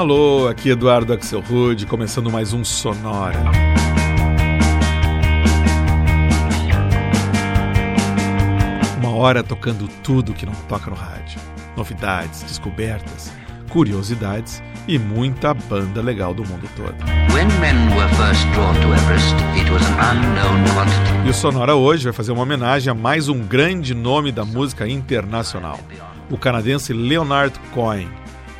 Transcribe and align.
Alô, 0.00 0.48
aqui 0.48 0.70
Eduardo 0.70 1.12
Axel 1.12 1.40
Rude, 1.42 1.84
começando 1.84 2.30
mais 2.30 2.54
um 2.54 2.64
Sonora. 2.64 3.38
Uma 8.96 9.14
hora 9.14 9.42
tocando 9.42 9.86
tudo 10.02 10.32
que 10.32 10.46
não 10.46 10.54
toca 10.70 10.88
no 10.88 10.96
rádio. 10.96 11.38
Novidades, 11.76 12.42
descobertas, 12.44 13.30
curiosidades 13.68 14.62
e 14.88 14.98
muita 14.98 15.52
banda 15.52 16.00
legal 16.00 16.32
do 16.32 16.46
mundo 16.46 16.66
todo. 16.74 16.94
e 21.26 21.28
o 21.28 21.34
Sonora 21.34 21.74
hoje 21.74 22.04
vai 22.04 22.14
fazer 22.14 22.32
uma 22.32 22.44
homenagem 22.44 22.90
a 22.90 22.94
mais 22.94 23.28
um 23.28 23.40
grande 23.40 23.94
nome 23.94 24.32
da 24.32 24.46
música 24.46 24.88
internacional, 24.88 25.78
o 26.30 26.38
canadense 26.38 26.94
Leonard 26.94 27.52
Cohen, 27.74 28.08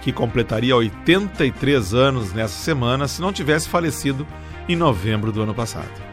que 0.01 0.13
completaria 0.13 0.77
83 0.77 1.95
anos 1.95 2.33
nessa 2.33 2.55
semana 2.55 3.07
se 3.07 3.21
não 3.21 3.33
tivesse 3.33 3.69
falecido 3.69 4.27
em 4.69 4.77
novembro 4.77 5.31
do 5.31 5.43
ano 5.43 5.55
passado. 5.55 6.11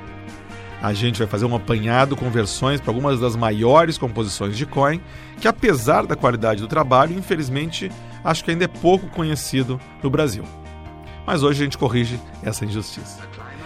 A 0.81 0.93
gente 0.93 1.17
vai 1.17 1.27
fazer 1.27 1.45
um 1.45 1.55
apanhado 1.55 2.15
com 2.15 2.29
versões 2.29 2.79
para 2.79 2.91
algumas 2.91 3.19
das 3.19 3.35
maiores 3.35 3.97
composições 3.97 4.55
de 4.55 4.65
Cohen, 4.65 5.01
que 5.39 5.47
apesar 5.47 6.05
da 6.05 6.15
qualidade 6.15 6.61
do 6.61 6.67
trabalho, 6.67 7.17
infelizmente 7.17 7.91
acho 8.23 8.43
que 8.43 8.51
ainda 8.51 8.65
é 8.65 8.67
pouco 8.67 9.07
conhecido 9.07 9.79
no 10.03 10.09
Brasil. 10.09 10.43
Mas 11.25 11.43
hoje 11.43 11.61
a 11.61 11.63
gente 11.65 11.77
corrige 11.77 12.19
essa 12.43 12.63
injustiça. 12.63 13.19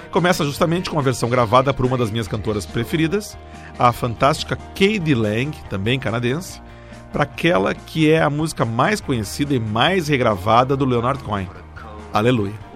Começa 0.10 0.44
justamente 0.44 0.90
com 0.90 1.00
a 1.00 1.02
versão 1.02 1.30
gravada 1.30 1.74
por 1.74 1.86
uma 1.86 1.98
das 1.98 2.12
minhas 2.12 2.28
cantoras 2.28 2.66
preferidas, 2.66 3.38
a 3.78 3.92
fantástica 3.92 4.56
Katie 4.56 5.16
Lang, 5.16 5.56
também 5.70 6.00
canadense, 6.00 6.62
para 7.12 7.24
aquela 7.24 7.74
que 7.74 8.10
é 8.10 8.22
a 8.22 8.30
música 8.30 8.66
mais 8.66 9.02
conhecida 9.02 9.54
e 9.54 9.60
mais 9.60 10.08
regravada 10.08 10.76
do 10.76 10.85
Leonard 10.85 11.24
Cohen. 11.24 11.48
Aleluia. 12.13 12.71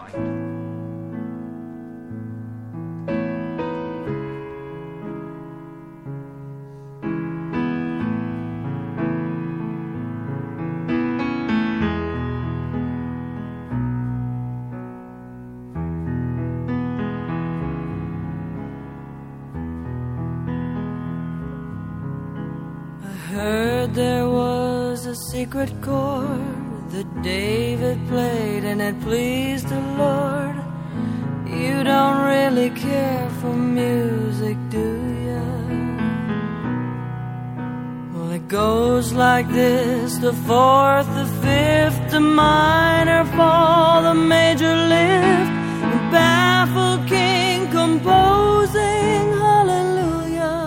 Goes 38.56 39.12
like 39.12 39.48
this 39.50 40.18
the 40.28 40.32
fourth, 40.48 41.08
the 41.20 41.28
fifth, 41.44 42.00
the 42.10 42.22
minor 42.22 43.26
fall, 43.36 44.02
the 44.02 44.14
major 44.14 44.76
lift, 44.94 45.52
the 45.94 46.02
baffled 46.16 47.06
king 47.06 47.70
composing 47.80 49.26
hallelujah. 49.46 50.64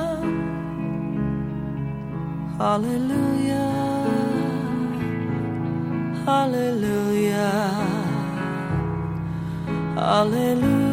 Hallelujah. 2.59 3.71
Hallelujah. 6.27 7.63
Hallelujah. 9.97 10.88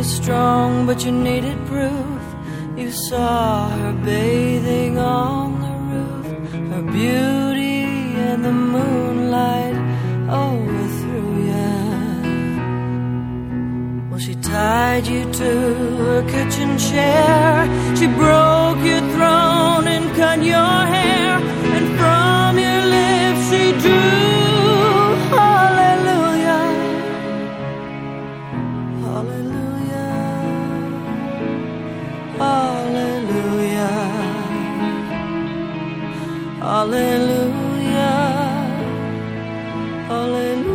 Was 0.00 0.16
strong, 0.22 0.86
but 0.86 1.04
you 1.04 1.12
needed 1.12 1.58
proof. 1.66 2.22
You 2.74 2.90
saw 2.90 3.68
her 3.80 3.92
bathing 4.10 4.96
on 4.96 5.46
the 5.64 5.74
roof, 5.90 6.26
her 6.72 6.84
beauty 6.98 7.82
and 8.28 8.40
the 8.48 8.56
moonlight 8.74 9.76
oh, 10.36 10.56
overthrew 10.56 11.32
you. 11.50 11.72
Well, 14.08 14.22
she 14.26 14.34
tied 14.36 15.06
you 15.06 15.22
to 15.40 15.50
her 16.04 16.22
kitchen 16.34 16.70
chair. 16.88 17.68
She 17.98 18.06
broke 18.22 18.82
your 18.92 19.04
throne 19.14 19.86
and 19.94 20.06
cut 20.20 20.38
your 20.54 20.76
hair, 20.94 21.19
hallelujah. 36.80 38.70
Hallelujah. 40.08 40.70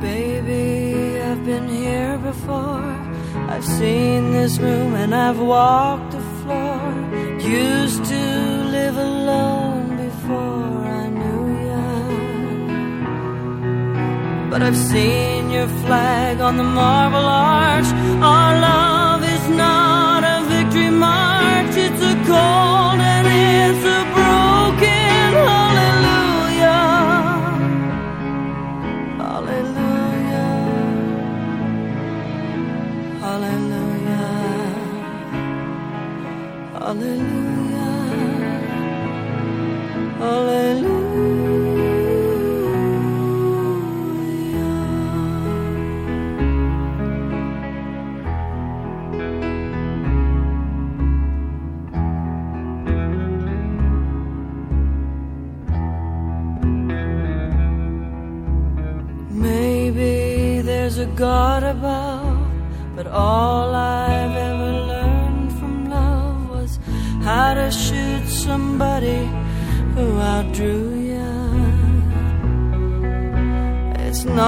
Baby 0.00 1.20
I've 1.22 1.44
been 1.44 1.68
here 1.68 2.18
before. 2.18 2.82
I've 3.48 3.64
seen 3.64 4.32
this 4.32 4.58
room 4.58 4.94
and 4.94 5.14
I've 5.14 5.38
walked 5.38 6.10
the 6.12 6.24
floor. 6.40 6.80
Used 7.38 7.99
But 14.50 14.62
I've 14.62 14.76
seen 14.76 15.50
your 15.50 15.68
flag 15.84 16.40
on 16.40 16.56
the 16.56 16.64
marble 16.64 17.18
arch. 17.18 17.86
Our 18.20 18.60
love 18.60 19.22
is 19.22 19.48
not 19.48 20.24
a 20.24 20.44
victory 20.48 20.90
march, 20.90 21.76
it's 21.76 22.02
a 22.02 22.14
cold 22.26 22.79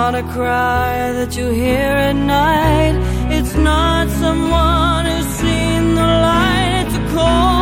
not 0.03 0.17
a 0.17 0.23
cry 0.33 1.13
that 1.13 1.37
you 1.37 1.47
hear 1.51 1.93
at 2.11 2.17
night, 2.17 2.97
it's 3.31 3.55
not 3.55 4.09
someone 4.23 5.07
who's 5.07 5.27
seen 5.41 5.95
the 5.95 6.09
light, 6.27 6.83
it's 6.85 6.97
a 6.97 7.05
cold 7.15 7.62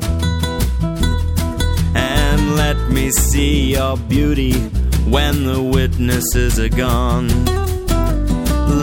Let 2.55 2.77
me 2.89 3.11
see 3.11 3.73
your 3.73 3.97
beauty 3.97 4.53
when 5.09 5.45
the 5.45 5.61
witnesses 5.61 6.59
are 6.59 6.69
gone. 6.69 7.27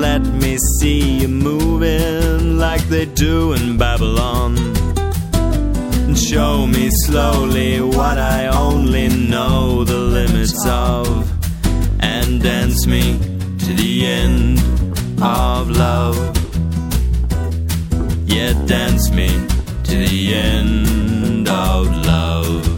Let 0.01 0.23
me 0.23 0.59
see 0.79 1.21
you 1.21 1.29
moving 1.29 2.59
like 2.59 2.83
they 2.89 3.07
do 3.07 3.53
in 3.53 3.77
Babylon. 3.77 4.57
Show 6.15 6.67
me 6.67 6.91
slowly 6.91 7.81
what 7.81 8.19
I 8.19 8.47
only 8.49 9.09
know 9.09 9.85
the 9.85 9.99
limits 9.99 10.67
of. 10.67 11.07
And 12.01 12.43
dance 12.43 12.87
me 12.87 13.19
to 13.65 13.75
the 13.75 14.07
end 14.07 14.59
of 15.23 15.71
love. 15.71 16.17
Yeah, 18.27 18.53
dance 18.67 19.11
me 19.11 19.29
to 19.85 19.97
the 19.97 20.35
end 20.35 21.49
of 21.49 21.87
love. 22.07 22.78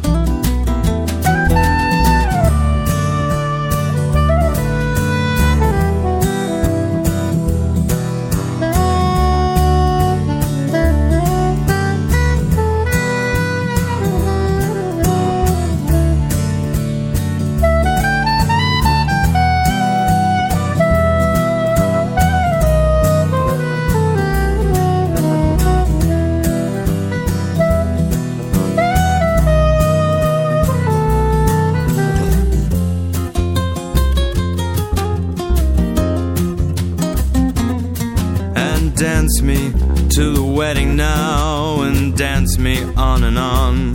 Dance 39.30 39.42
me 39.42 39.70
to 40.08 40.32
the 40.32 40.42
wedding 40.42 40.96
now 40.96 41.82
and 41.82 42.16
dance 42.16 42.58
me 42.58 42.82
on 42.96 43.22
and 43.22 43.38
on. 43.38 43.92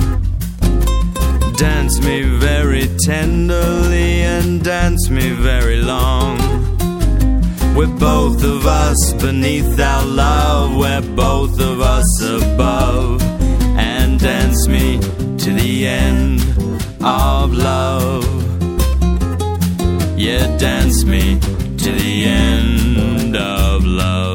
Dance 1.58 2.00
me 2.00 2.22
very 2.22 2.88
tenderly 3.00 4.22
and 4.22 4.64
dance 4.64 5.10
me 5.10 5.32
very 5.32 5.82
long. 5.82 6.38
We're 7.76 7.98
both 7.98 8.46
of 8.46 8.66
us 8.66 9.12
beneath 9.16 9.78
our 9.78 10.06
love, 10.06 10.78
we're 10.78 11.16
both 11.16 11.60
of 11.60 11.82
us 11.82 12.22
above. 12.22 13.22
And 13.78 14.18
dance 14.18 14.70
me 14.70 15.00
to 15.00 15.52
the 15.52 15.86
end 15.86 16.40
of 17.04 17.54
love. 17.54 18.24
Yeah, 20.18 20.56
dance 20.56 21.04
me 21.04 21.42
to 21.42 21.92
the 21.92 22.24
end 22.24 23.36
of 23.36 23.84
love 23.84 24.35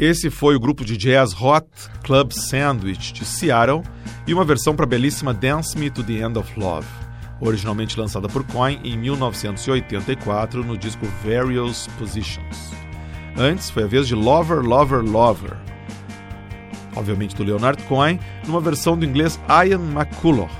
Esse 0.00 0.30
foi 0.30 0.56
o 0.56 0.58
grupo 0.58 0.82
de 0.82 0.96
jazz 0.96 1.34
Hot 1.38 1.68
Club 2.02 2.32
Sandwich 2.32 3.12
de 3.12 3.22
Seattle 3.22 3.82
e 4.26 4.32
uma 4.32 4.46
versão 4.46 4.74
para 4.74 4.86
a 4.86 4.88
belíssima 4.88 5.34
Dance 5.34 5.76
Me 5.76 5.90
to 5.90 6.02
the 6.02 6.14
End 6.14 6.38
of 6.38 6.58
Love, 6.58 6.86
originalmente 7.38 8.00
lançada 8.00 8.26
por 8.26 8.42
Coin 8.44 8.80
em 8.82 8.96
1984 8.96 10.64
no 10.64 10.78
disco 10.78 11.04
Various 11.22 11.86
Positions. 11.98 12.72
Antes 13.36 13.68
foi 13.68 13.82
a 13.82 13.86
vez 13.86 14.08
de 14.08 14.14
Lover, 14.14 14.60
Lover, 14.60 15.02
Lover, 15.02 15.54
obviamente 16.96 17.36
do 17.36 17.44
Leonard 17.44 17.82
Cohen, 17.82 18.18
numa 18.46 18.62
versão 18.62 18.96
do 18.96 19.04
inglês 19.04 19.38
Ian 19.50 19.82
McCulloch, 19.82 20.50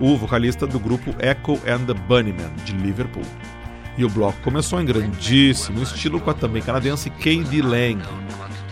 o 0.00 0.16
vocalista 0.16 0.66
do 0.66 0.80
grupo 0.80 1.14
Echo 1.20 1.60
and 1.70 1.84
the 1.84 1.92
Bunnymen 1.92 2.54
de 2.64 2.72
Liverpool. 2.72 3.22
E 3.98 4.04
o 4.04 4.08
bloco 4.08 4.40
começou 4.40 4.80
em 4.80 4.86
grandíssimo 4.86 5.82
estilo 5.82 6.18
com 6.20 6.30
a 6.30 6.34
também 6.34 6.62
canadense 6.62 7.10
Katie 7.10 7.60
Lang, 7.60 8.00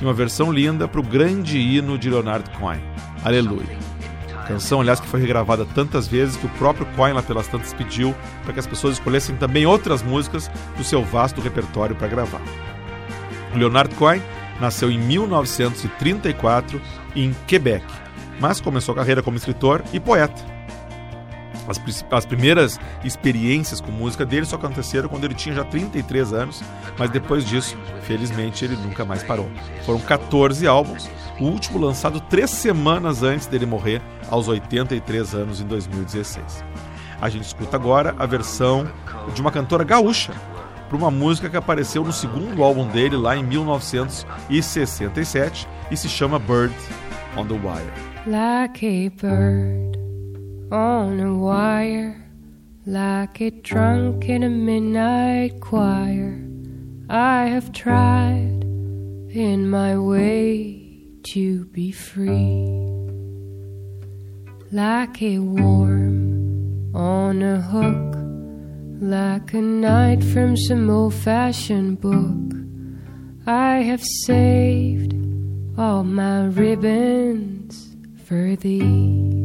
e 0.00 0.04
uma 0.04 0.12
versão 0.12 0.52
linda 0.52 0.86
para 0.86 1.00
o 1.00 1.02
grande 1.02 1.58
hino 1.58 1.98
de 1.98 2.10
Leonard 2.10 2.48
Cohen, 2.58 2.80
Aleluia. 3.24 3.76
Canção, 4.46 4.80
aliás, 4.80 5.00
que 5.00 5.08
foi 5.08 5.20
regravada 5.20 5.64
tantas 5.64 6.06
vezes 6.06 6.36
que 6.36 6.46
o 6.46 6.50
próprio 6.50 6.86
Cohen 6.94 7.14
lá 7.14 7.22
pelas 7.22 7.48
tantas 7.48 7.74
pediu 7.74 8.14
para 8.44 8.52
que 8.52 8.60
as 8.60 8.66
pessoas 8.66 8.94
escolhessem 8.94 9.34
também 9.36 9.66
outras 9.66 10.02
músicas 10.02 10.48
do 10.76 10.84
seu 10.84 11.04
vasto 11.04 11.40
repertório 11.40 11.96
para 11.96 12.06
gravar. 12.06 12.40
O 13.52 13.58
Leonard 13.58 13.92
Cohen 13.96 14.22
nasceu 14.60 14.90
em 14.90 14.98
1934 14.98 16.80
em 17.16 17.34
Quebec, 17.48 17.84
mas 18.40 18.60
começou 18.60 18.92
a 18.92 18.96
carreira 18.96 19.22
como 19.22 19.36
escritor 19.36 19.82
e 19.92 19.98
poeta 19.98 20.55
as, 21.68 21.80
as 22.10 22.26
primeiras 22.26 22.78
experiências 23.04 23.80
com 23.80 23.90
música 23.90 24.24
dele 24.24 24.46
só 24.46 24.56
aconteceram 24.56 25.08
quando 25.08 25.24
ele 25.24 25.34
tinha 25.34 25.54
já 25.54 25.64
33 25.64 26.32
anos, 26.32 26.62
mas 26.98 27.10
depois 27.10 27.44
disso, 27.44 27.76
felizmente, 28.02 28.64
ele 28.64 28.76
nunca 28.76 29.04
mais 29.04 29.22
parou. 29.22 29.48
Foram 29.84 30.00
14 30.00 30.66
álbuns, 30.66 31.08
o 31.38 31.44
último 31.44 31.78
lançado 31.78 32.20
três 32.20 32.50
semanas 32.50 33.22
antes 33.22 33.46
dele 33.46 33.66
morrer, 33.66 34.00
aos 34.30 34.48
83 34.48 35.34
anos, 35.34 35.60
em 35.60 35.66
2016. 35.66 36.64
A 37.20 37.28
gente 37.28 37.44
escuta 37.44 37.76
agora 37.76 38.14
a 38.18 38.24
versão 38.26 38.90
de 39.34 39.40
uma 39.40 39.50
cantora 39.50 39.84
gaúcha, 39.84 40.32
para 40.88 40.96
uma 40.96 41.10
música 41.10 41.50
que 41.50 41.56
apareceu 41.56 42.04
no 42.04 42.12
segundo 42.12 42.62
álbum 42.62 42.86
dele, 42.86 43.16
lá 43.16 43.36
em 43.36 43.42
1967, 43.42 45.66
e 45.90 45.96
se 45.96 46.08
chama 46.08 46.38
Bird 46.38 46.72
on 47.36 47.44
the 47.46 47.54
Wire. 47.54 47.90
Like 48.26 48.86
a 48.86 49.10
bird. 49.10 50.05
On 50.70 51.20
a 51.20 51.34
wire 51.34 52.22
like 52.86 53.40
a 53.40 53.50
drunk 53.50 54.28
in 54.28 54.42
a 54.42 54.48
midnight 54.48 55.60
choir. 55.60 56.40
I 57.08 57.46
have 57.46 57.72
tried 57.72 58.64
in 59.30 59.68
my 59.68 59.98
way 59.98 61.02
to 61.34 61.64
be 61.66 61.90
free, 61.92 62.66
like 64.72 65.20
a 65.22 65.38
worm 65.38 66.94
on 66.94 67.42
a 67.42 67.60
hook 67.60 68.16
like 69.00 69.52
a 69.52 69.60
knight 69.60 70.24
from 70.24 70.56
some 70.56 70.88
old 70.88 71.14
fashioned 71.14 72.00
book. 72.00 72.54
I 73.46 73.82
have 73.82 74.02
saved 74.24 75.14
all 75.78 76.02
my 76.02 76.46
ribbons 76.46 77.94
for 78.24 78.56
thee. 78.56 79.35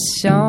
By 0.00 0.39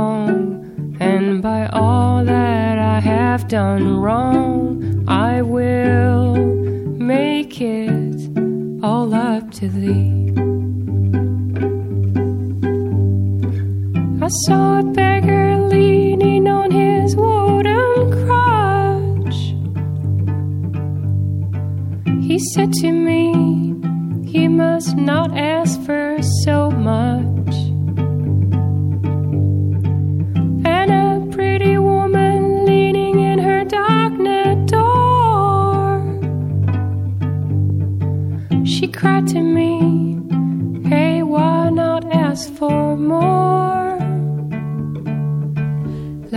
ask 42.31 42.53
for 42.53 42.95
more? 42.95 43.99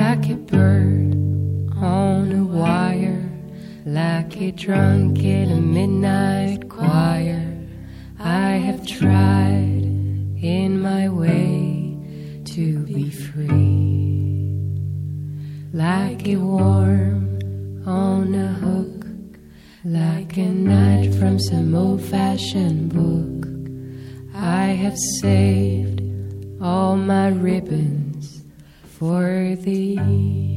Like 0.00 0.28
a 0.28 0.34
bird 0.34 1.14
on 1.76 2.32
a 2.32 2.44
wire, 2.44 3.30
like 3.86 4.36
a 4.40 4.50
drunk 4.50 5.20
in 5.20 5.52
a 5.52 5.60
midnight 5.60 6.68
choir. 6.68 7.46
I 8.18 8.52
have 8.66 8.84
tried 8.84 9.84
in 10.42 10.82
my 10.82 11.08
way 11.08 11.96
to 12.54 12.78
be 12.86 13.08
free. 13.10 14.48
Like 15.72 16.26
a 16.26 16.36
worm 16.38 17.38
on 17.86 18.34
a 18.34 18.52
hook, 18.64 19.06
like 19.84 20.36
a 20.38 20.48
knight 20.48 21.14
from 21.14 21.38
some 21.38 21.72
old 21.72 22.02
fashioned 22.02 22.92
book. 22.92 23.43
I 24.34 24.66
have 24.66 24.96
saved 25.20 26.02
all 26.60 26.96
my 26.96 27.28
ribbons 27.28 28.42
for 28.98 29.54
thee. 29.60 30.53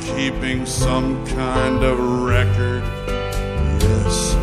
Keeping 0.00 0.66
some 0.66 1.26
kind 1.26 1.82
of 1.82 1.98
record. 1.98 2.82
Yes, 3.80 4.34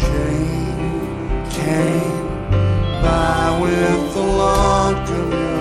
Jane 0.00 1.50
came 1.50 2.26
by 3.02 3.58
with 3.60 4.14
the 4.14 4.20
lock 4.20 5.08
of 5.08 5.32
your 5.32 5.58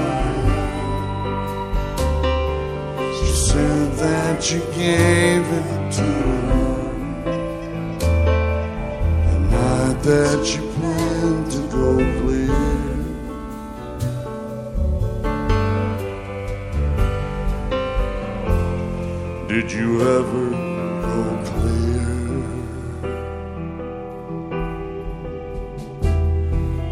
She 3.13 3.31
said 3.33 3.91
that 3.93 4.51
you 4.51 4.59
gave 4.75 5.45
it 5.59 5.91
to 5.93 6.03
her. 6.03 6.67
The 9.31 9.39
night 9.51 9.99
that 10.03 10.55
you 10.55 10.66
Did 19.57 19.71
you 19.71 20.01
ever 20.01 20.49
go 21.01 21.19
clear? 21.49 22.09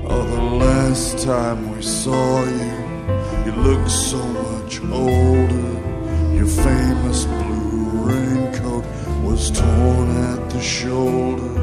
Oh, 0.09 0.23
the 0.35 0.41
last 0.65 1.19
time 1.19 1.75
we 1.75 1.83
saw 1.83 2.43
you, 2.43 2.73
you 3.45 3.51
looked 3.51 3.91
so 3.91 4.17
much 4.17 4.81
older. 4.81 5.73
Your 6.33 6.47
famous 6.47 7.25
blue 7.25 7.85
raincoat 8.09 8.85
was 9.23 9.51
torn 9.51 10.09
at 10.33 10.49
the 10.49 10.59
shoulder. 10.59 11.53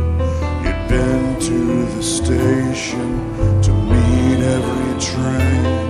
You'd 0.63 0.89
been 0.89 1.41
to 1.41 1.85
the 1.97 2.03
station 2.05 3.11
to 3.61 3.73
meet 3.91 4.39
every 4.57 5.01
train, 5.01 5.82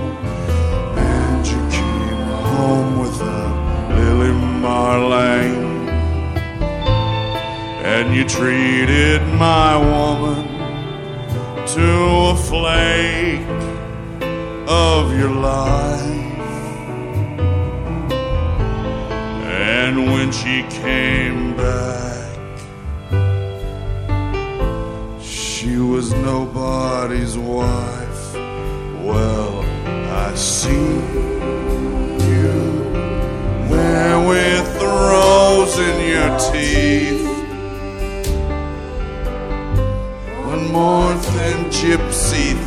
darling. 4.93 5.55
And 7.93 8.15
you 8.15 8.23
treated 8.25 9.21
my 9.45 9.75
woman 9.77 10.45
to 11.75 11.87
a 12.31 12.35
flake 12.35 13.47
of 14.67 15.03
your 15.17 15.31
life. 15.31 16.11
And 19.81 20.11
when 20.11 20.31
she 20.31 20.63
came 20.83 21.55
back, 21.57 22.37
she 25.21 25.77
was 25.77 26.13
nobody's 26.13 27.35
wife. 27.37 28.33
Well, 29.09 29.53
I 30.25 30.35
see 30.35 30.87
you 32.29 32.53
there 33.69 34.19
with 34.27 34.62
your 36.23 36.39
teeth. 36.39 37.25
One 40.45 40.71
more 40.71 41.13
than 41.13 41.65
gypsy 41.65 42.62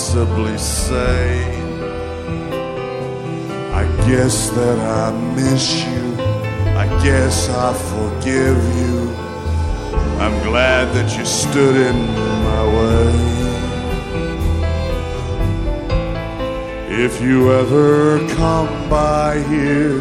possibly 0.00 0.56
say? 0.56 1.44
I 3.80 3.84
guess 4.08 4.48
that 4.48 4.78
I 4.78 5.12
miss 5.36 5.84
you. 5.84 6.06
I 6.84 6.86
guess 7.04 7.50
I 7.50 7.74
forgive 7.92 8.58
you. 8.80 8.96
I'm 10.24 10.36
glad 10.42 10.84
that 10.94 11.18
you 11.18 11.24
stood 11.26 11.76
in 11.76 11.98
my 12.48 12.62
way. 12.78 13.12
If 17.04 17.20
you 17.20 17.52
ever 17.52 18.26
come 18.36 18.72
by 18.88 19.42
here 19.52 20.00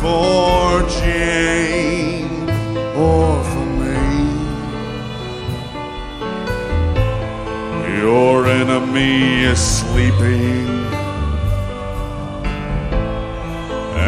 for 0.00 0.82
Jane 1.00 2.48
or 2.94 3.42
for 3.42 3.59
Your 8.00 8.46
enemy 8.46 9.44
is 9.44 9.60
sleeping, 9.60 10.68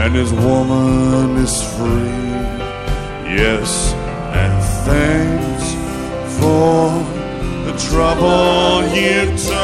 and 0.01 0.15
his 0.15 0.33
woman 0.33 1.37
is 1.37 1.55
free. 1.77 2.33
Yes, 3.37 3.93
and 4.43 4.55
thanks 4.89 5.67
for 6.39 6.89
the 7.67 7.75
trouble 7.91 8.83
you 8.97 9.37
took. 9.37 9.62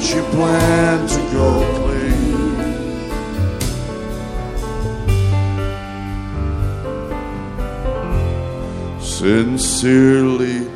she 0.00 0.20
planned 0.32 1.08
to 1.08 1.20
go 1.32 1.50
play. 1.78 1.88
Sincerely, 9.00 10.67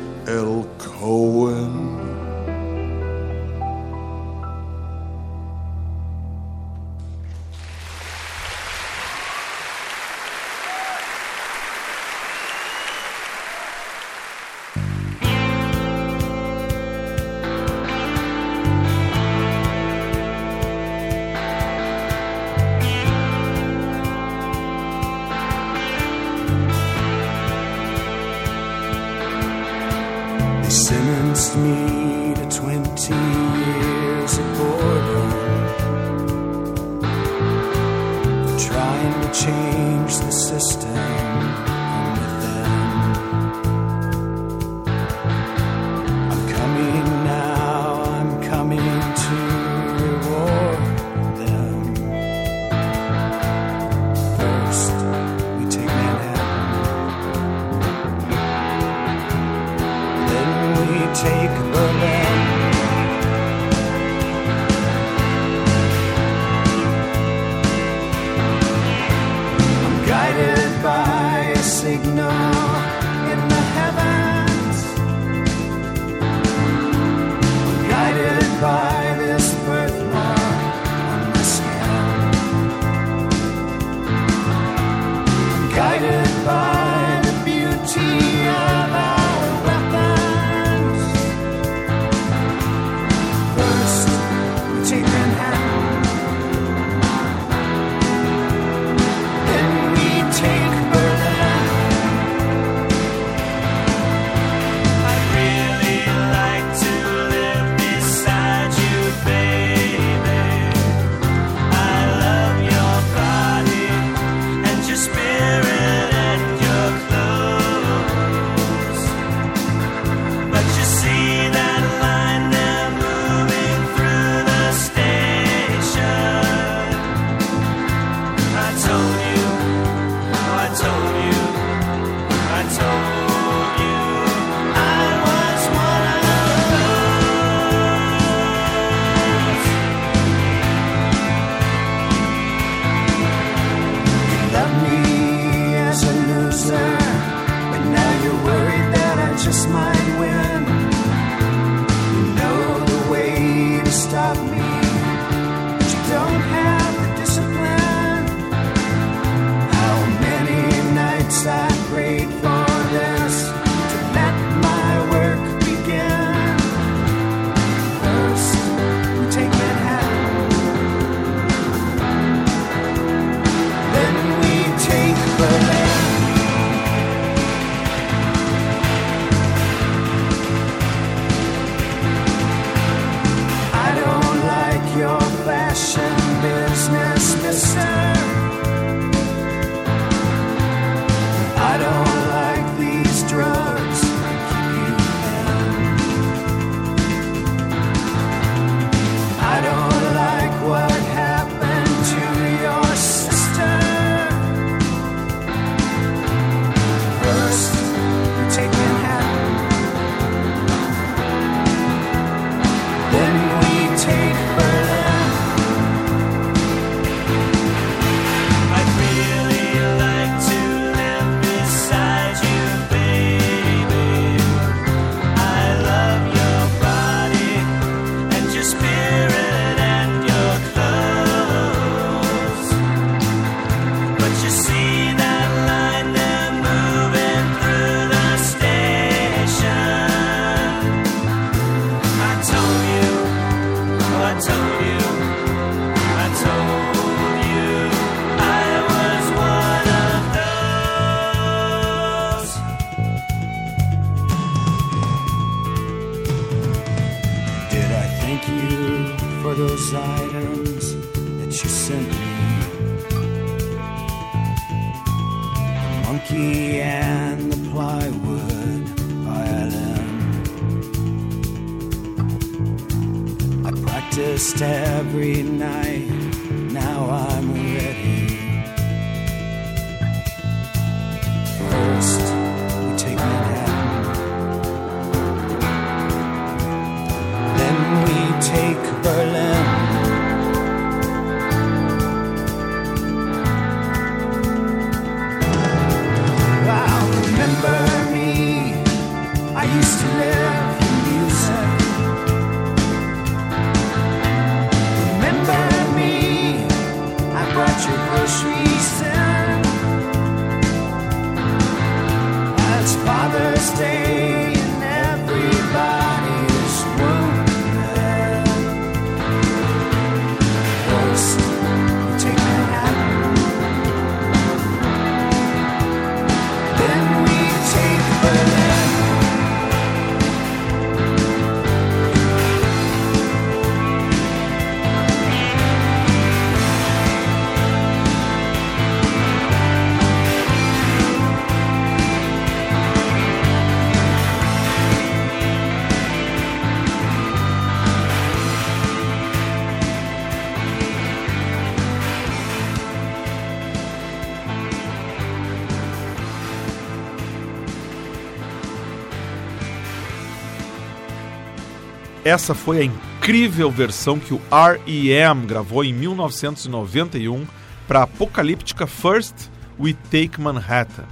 Essa 362.33 362.55
foi 362.55 362.79
a 362.79 362.83
incrível 362.83 363.69
versão 363.69 364.17
que 364.17 364.33
o 364.33 364.41
R.E.M. 364.49 365.45
gravou 365.45 365.85
em 365.85 365.93
1991 365.93 367.45
para 367.87 368.01
apocalíptica 368.01 368.87
First 368.87 369.51
We 369.79 369.93
Take 370.09 370.41
Manhattan, 370.41 371.05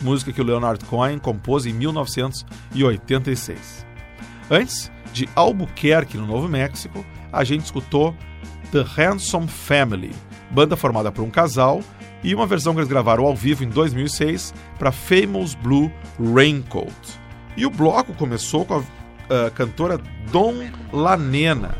música 0.00 0.32
que 0.32 0.40
o 0.40 0.44
Leonard 0.44 0.84
Cohen 0.84 1.18
compôs 1.18 1.66
em 1.66 1.72
1986. 1.72 3.84
Antes, 4.48 4.88
de 5.12 5.28
Albuquerque, 5.34 6.16
no 6.16 6.28
Novo 6.28 6.46
México, 6.46 7.04
a 7.32 7.42
gente 7.42 7.64
escutou 7.64 8.14
The 8.70 8.84
Handsome 8.96 9.48
Family, 9.48 10.12
banda 10.48 10.76
formada 10.76 11.10
por 11.10 11.24
um 11.24 11.30
casal, 11.30 11.82
e 12.22 12.32
uma 12.32 12.46
versão 12.46 12.72
que 12.72 12.78
eles 12.78 12.88
gravaram 12.88 13.24
ao 13.24 13.34
vivo 13.34 13.64
em 13.64 13.68
2006 13.68 14.54
para 14.78 14.92
Famous 14.92 15.56
Blue 15.56 15.90
Raincoat. 16.20 17.18
E 17.56 17.66
o 17.66 17.70
bloco 17.70 18.14
começou 18.14 18.64
com 18.64 18.76
a 18.76 18.82
uh, 19.30 19.50
cantora 19.52 19.98
Dom 20.30 20.54
Lanena. 20.92 21.74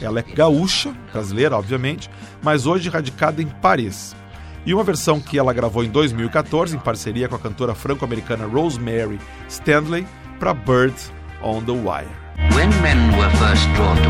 Ela 0.00 0.20
é 0.20 0.22
gaúcha, 0.22 0.92
brasileira, 1.12 1.56
obviamente, 1.56 2.10
mas 2.42 2.66
hoje 2.66 2.88
radicada 2.88 3.40
em 3.40 3.46
Paris. 3.46 4.16
E 4.64 4.72
uma 4.72 4.84
versão 4.84 5.20
que 5.20 5.38
ela 5.38 5.52
gravou 5.52 5.84
em 5.84 5.90
2014, 5.90 6.76
em 6.76 6.78
parceria 6.78 7.28
com 7.28 7.36
a 7.36 7.38
cantora 7.38 7.74
franco-americana 7.74 8.46
Rosemary 8.46 9.18
Stanley, 9.48 10.06
para 10.38 10.54
Bird 10.54 10.94
on 11.42 11.62
the 11.62 11.72
Wire. 11.72 12.22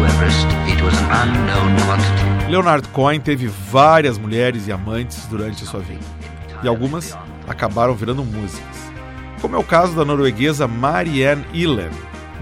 Everest. 0.05 0.46
Leonard 2.48 2.88
Cohen 2.88 3.20
teve 3.20 3.46
várias 3.46 4.18
mulheres 4.18 4.66
e 4.66 4.72
amantes 4.72 5.26
durante 5.26 5.64
sua 5.64 5.81
vida, 5.81 6.05
e 6.62 6.68
algumas 6.68 7.16
acabaram 7.48 7.94
virando 7.94 8.24
músicas. 8.24 8.92
Como 9.40 9.57
é 9.57 9.59
o 9.59 9.64
caso 9.64 9.94
da 9.94 10.05
norueguesa 10.05 10.68
Marianne 10.68 11.44
Illen, 11.52 11.90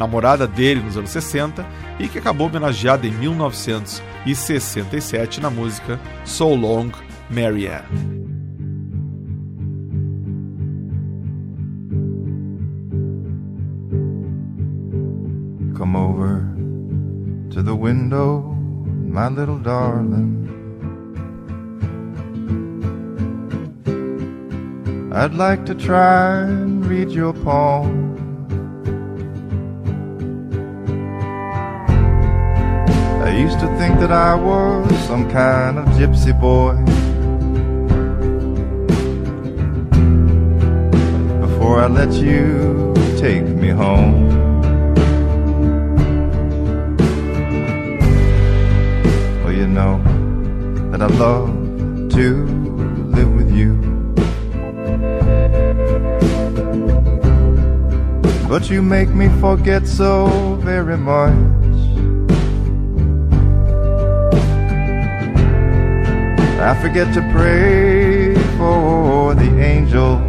namorada 0.00 0.46
dele 0.46 0.80
nos 0.80 0.96
anos 0.96 1.10
60 1.10 1.66
e 1.98 2.08
que 2.08 2.18
acabou 2.18 2.46
homenageada 2.46 3.06
em 3.06 3.10
1967 3.10 5.42
na 5.42 5.50
música 5.50 6.00
So 6.24 6.54
Long, 6.54 6.90
Marianne. 7.28 7.84
Come 15.76 15.96
over 15.96 16.46
to 17.50 17.62
the 17.62 17.74
window, 17.74 18.56
my 19.06 19.28
little 19.28 19.58
darling. 19.58 20.48
I'd 25.12 25.34
like 25.34 25.66
to 25.66 25.74
try 25.74 26.44
and 26.44 26.86
read 26.86 27.10
your 27.10 27.34
palm. 27.34 28.10
Used 33.40 33.59
to 33.61 33.66
think 33.79 33.98
that 34.00 34.12
I 34.12 34.35
was 34.35 34.87
some 35.07 35.31
kind 35.31 35.79
of 35.79 35.87
gypsy 35.96 36.38
boy. 36.38 36.74
Before 41.40 41.81
I 41.81 41.87
let 41.87 42.12
you 42.12 42.92
take 43.16 43.46
me 43.46 43.68
home. 43.68 44.29
Well, 49.42 49.53
you 49.53 49.66
know 49.66 50.03
that 50.90 51.00
I 51.00 51.07
love 51.07 51.48
to 52.11 52.44
live 53.16 53.33
with 53.35 53.50
you. 53.50 53.72
But 58.48 58.68
you 58.68 58.83
make 58.83 59.09
me 59.09 59.29
forget 59.40 59.87
so 59.87 60.57
very 60.62 60.98
much. 60.98 61.49
I 66.62 66.75
forget 66.83 67.14
to 67.14 67.23
pray 67.33 68.35
for 68.59 69.35
the 69.35 69.51
angels. 69.61 70.20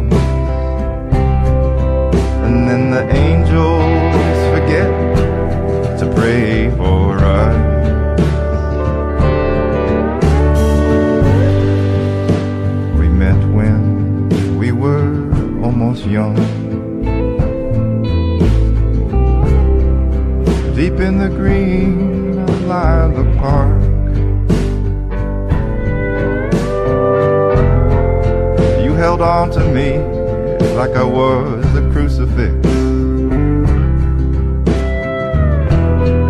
And 2.42 2.66
then 2.66 2.90
the 2.90 3.06
angels 3.14 4.38
forget 4.50 4.88
to 6.00 6.10
pray 6.16 6.70
for 6.70 7.18
us. 7.18 7.54
We 12.98 13.08
met 13.08 13.36
when 13.52 14.30
we 14.58 14.72
were 14.72 15.30
almost 15.62 16.06
young. 16.06 16.36
Deep 20.74 20.98
in 20.98 21.18
the 21.18 21.28
green 21.28 22.38
of 22.38 22.62
Lilac 22.62 23.36
Park. 23.36 23.81
Held 29.22 29.50
on 29.50 29.50
to 29.50 29.64
me 29.72 29.98
like 30.74 30.96
I 30.96 31.04
was 31.04 31.64
a 31.76 31.82
crucifix. 31.92 32.54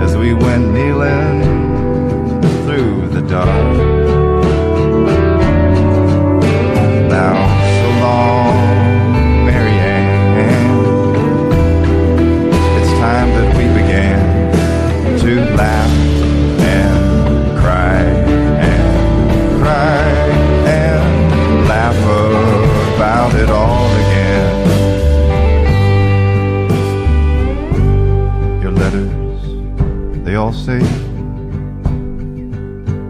As 0.05 0.17
we 0.17 0.35
went 0.35 0.73
kneeling 0.73 1.43
through 2.65 3.09
the 3.09 3.23
dark. 3.23 3.77
Now, 7.09 7.37
so 7.81 7.89
long, 8.05 9.47
Marianne. 9.47 10.45
It's 12.79 12.93
time 12.99 13.31
that 13.37 13.57
we 13.57 13.65
began 13.81 15.19
to 15.21 15.55
laugh 15.55 15.91
and 16.61 17.59
cry 17.59 18.03
and 18.69 19.63
cry 19.63 20.05
and 20.67 21.69
laugh 21.69 22.52
about 23.03 23.35
it 23.35 23.51
all 23.51 23.91
again. 24.05 24.55
Your 28.63 28.71
letters, 28.71 29.43
they 30.25 30.37
all 30.37 30.53
say 30.53 30.79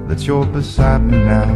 that 0.09 0.27
you're 0.27 0.47
beside 0.47 1.03
me 1.03 1.19
now. 1.19 1.53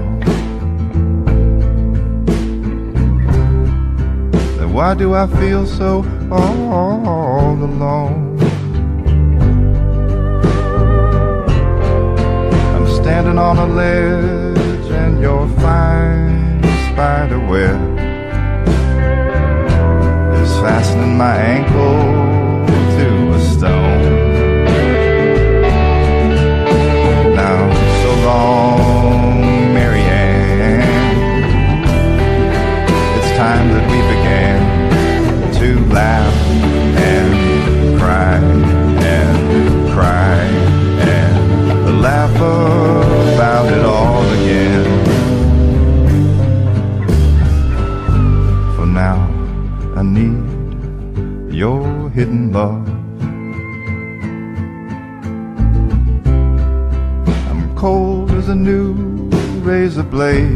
Then 4.59 4.71
why 4.75 4.93
do 4.93 5.15
I 5.15 5.27
feel 5.39 5.65
so 5.65 6.05
all 6.31 7.55
alone? 7.71 8.39
I'm 12.75 12.87
standing 13.01 13.39
on 13.39 13.57
a 13.57 13.67
ledge 13.67 14.91
and 14.91 15.23
you're 15.23 15.49
fine 15.65 16.63
spider 16.93 17.41
web. 17.41 17.86
than 20.97 21.17
my 21.17 21.37
ankle. 21.37 22.26
blade. 60.17 60.49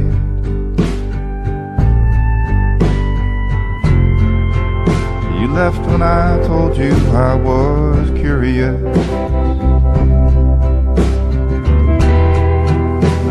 You 5.39 5.49
left 5.53 5.83
when 5.91 6.01
I 6.01 6.43
told 6.47 6.79
you 6.79 6.93
I 7.13 7.35
was 7.35 8.09
curious. 8.19 8.81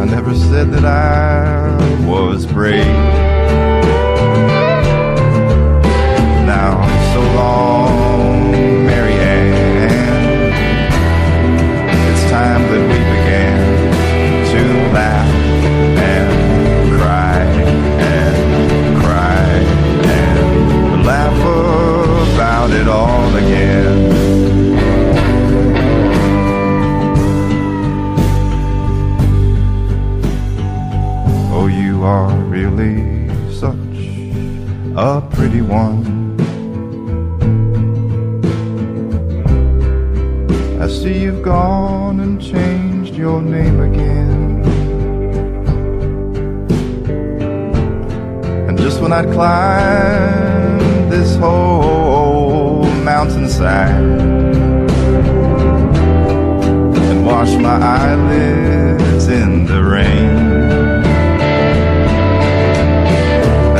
I 0.01 0.05
never 0.05 0.35
said 0.35 0.69
that 0.73 0.85
I 0.85 2.05
was 2.07 2.45
brave. 2.45 2.85
Now, 6.45 6.75
so 7.11 7.21
long. 7.39 7.78
your 43.29 43.41
name 43.43 43.79
again. 43.79 44.63
And 48.67 48.75
just 48.79 49.01
when 49.01 49.13
I'd 49.13 49.29
climbed 49.31 51.11
this 51.11 51.35
whole 51.35 52.85
mountainside 53.09 54.03
and 57.09 57.19
washed 57.23 57.59
my 57.59 57.77
eyelids 57.99 59.27
in 59.27 59.65
the 59.65 59.79
rain. 59.83 60.33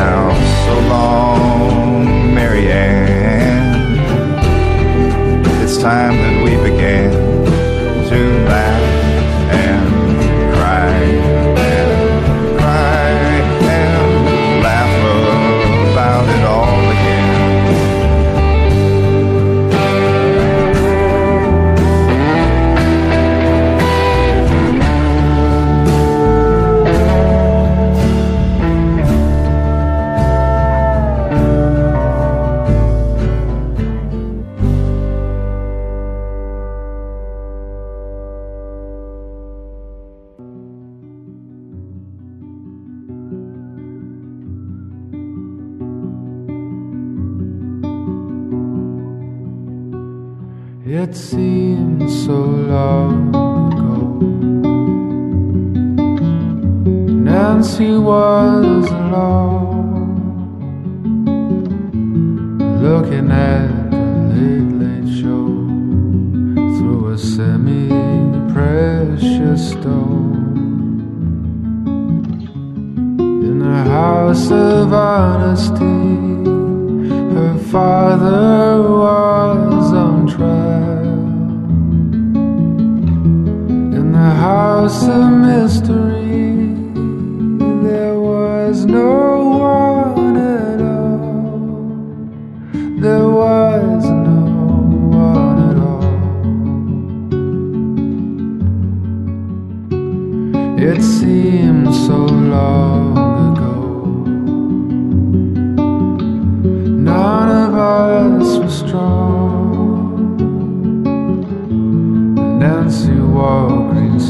Now, 0.02 0.24
so 0.66 0.74
long, 0.96 2.36
Marianne, 2.36 3.98
it's 5.64 5.78
time 5.80 6.16
that 6.22 6.39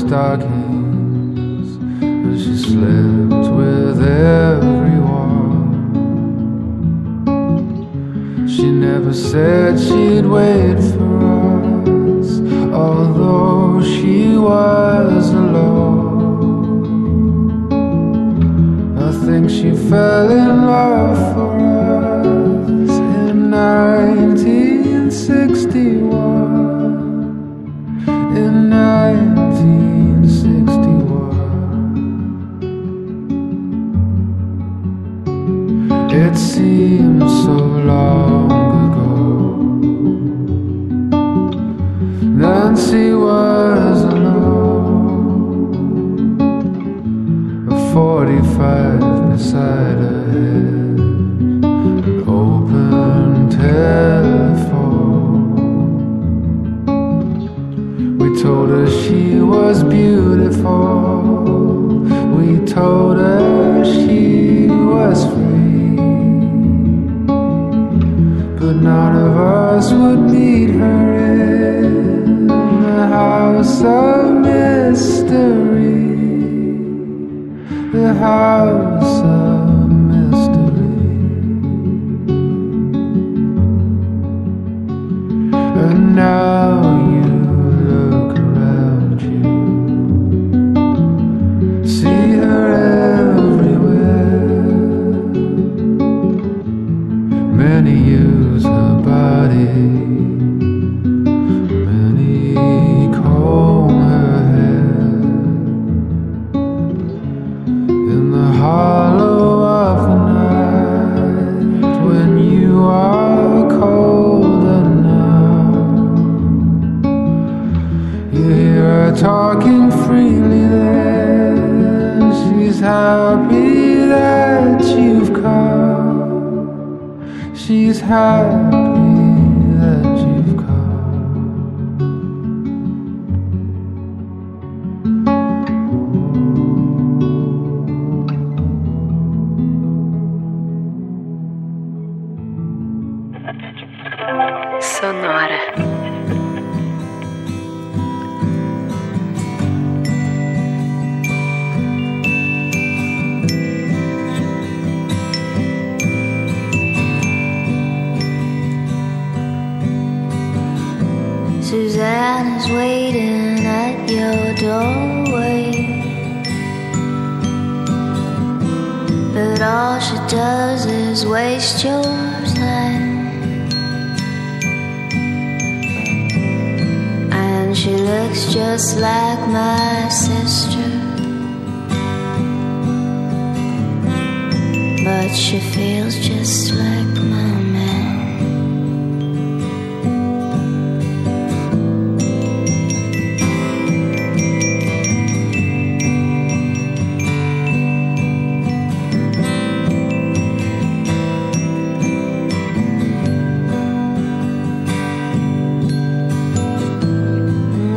stockings, 0.09 1.77
but 1.77 2.35
she 2.41 2.57
slept 2.57 3.47
with 3.53 4.01
everyone. 4.01 5.67
She 8.49 8.71
never 8.71 9.13
said 9.13 9.79
she'd 9.79 10.25
wait 10.25 10.79
for 10.93 11.13
us, 12.17 12.39
although 12.73 13.83
she 13.83 14.35
was 14.35 15.29
alone. 15.29 16.17
I 18.97 19.11
think 19.25 19.47
she 19.47 19.75
fell 19.89 20.31
in 20.31 20.65
love 20.65 21.35
for 21.35 21.55
us 22.25 22.91
in 23.29 23.51
19. 23.51 24.58
so 36.79 37.57
long 37.89 38.18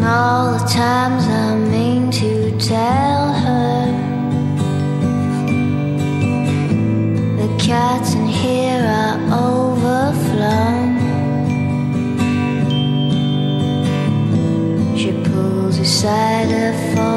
All 0.05 0.59
the 0.59 0.65
times 0.67 1.25
I 1.29 1.55
mean 1.55 2.11
to 2.11 2.59
tell 2.59 3.33
her. 3.33 3.87
The 7.41 7.49
cats 7.59 8.15
in 8.15 8.27
here 8.27 8.85
are 8.85 9.19
overflown 9.33 10.99
She 14.97 15.13
pulls 15.25 15.79
aside 15.79 16.51
four-leaf 16.95 17.12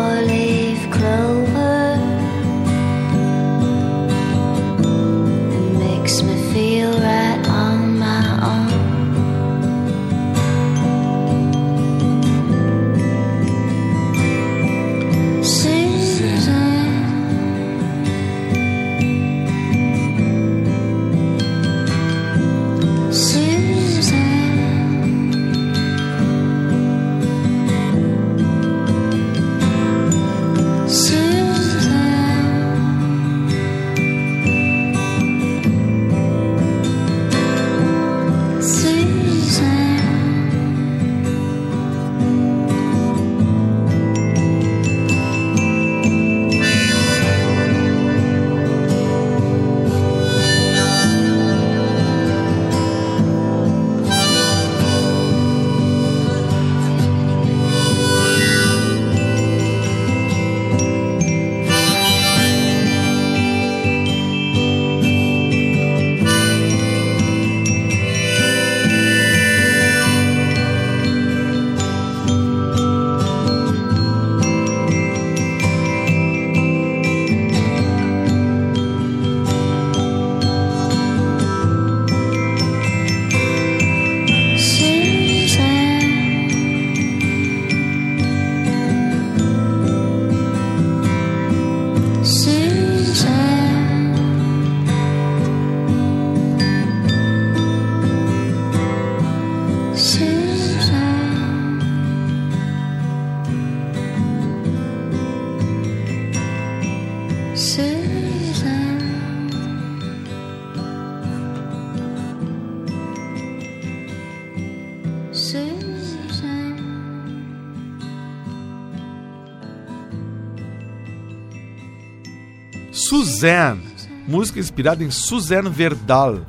Suzanne, 123.45 123.83
música 124.27 124.59
inspirada 124.59 125.03
em 125.03 125.11
Suzanne 125.11 125.69
Verdal, 125.69 126.39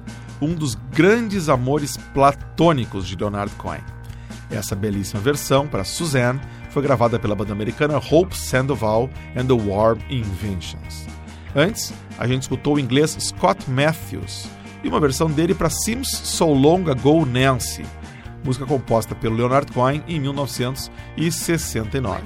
um 0.41 0.55
dos 0.55 0.75
grandes 0.95 1.51
amores 1.51 1.99
platônicos 2.15 3.07
de 3.07 3.15
Leonard 3.17 3.55
Cohen. 3.57 3.85
Essa 4.51 4.75
belíssima 4.75 5.21
versão 5.21 5.69
para 5.69 5.85
Suzanne 5.85 6.41
foi 6.71 6.83
gravada 6.83 7.19
pela 7.19 7.35
banda 7.35 7.53
americana 7.53 7.99
Hope 7.99 8.35
Sandoval 8.35 9.11
and 9.37 9.45
the 9.45 9.53
Warm 9.53 9.99
Inventions. 10.09 11.07
Antes, 11.55 11.93
a 12.19 12.27
gente 12.27 12.45
escutou 12.45 12.77
o 12.77 12.81
inglês 12.81 13.15
Scott 13.21 13.71
Matthews 13.71 14.49
e 14.83 14.89
uma 14.89 14.99
versão 14.99 15.31
dele 15.31 15.55
para 15.55 15.69
Seems 15.69 16.09
So 16.09 16.47
Long 16.47 16.91
Ago 16.91 17.27
Nancy, 17.27 17.85
música 18.43 18.65
composta 18.65 19.15
pelo 19.15 19.37
Leonard 19.37 19.71
Cohen 19.71 20.03
em 20.09 20.19
1969. 20.19 22.23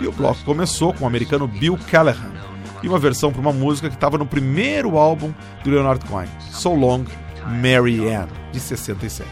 E 0.00 0.08
o 0.08 0.12
bloco 0.12 0.42
começou 0.42 0.92
com 0.92 1.04
o 1.04 1.06
americano 1.06 1.46
Bill 1.46 1.78
Callahan 1.88 2.47
e 2.82 2.88
uma 2.88 2.98
versão 2.98 3.32
para 3.32 3.40
uma 3.40 3.52
música 3.52 3.88
que 3.88 3.94
estava 3.94 4.18
no 4.18 4.26
primeiro 4.26 4.96
álbum 4.96 5.32
do 5.64 5.70
Leonard 5.70 6.04
Cohen, 6.06 6.28
So 6.50 6.74
Long, 6.74 7.04
Mary 7.46 8.08
Ann, 8.08 8.28
de 8.52 8.60
67. 8.60 9.28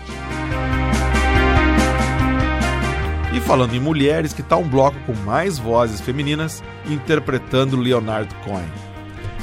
E 3.35 3.41
falando 3.41 3.75
em 3.75 3.81
mulheres, 3.81 4.33
que 4.33 4.43
tal 4.43 4.61
um 4.61 4.69
bloco 4.69 4.97
com 5.05 5.15
mais 5.25 5.59
vozes 5.59 6.01
femininas 6.01 6.63
interpretando 6.87 7.77
Leonard 7.77 8.35
Cohen? 8.45 8.71